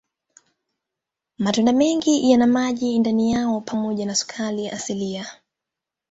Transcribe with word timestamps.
Matunda 1.37 1.73
mengi 1.73 2.31
yana 2.31 2.47
maji 2.47 2.99
ndani 2.99 3.31
yao 3.31 3.61
pamoja 3.61 4.05
na 4.05 4.15
sukari 4.15 4.67
asilia. 4.69 5.27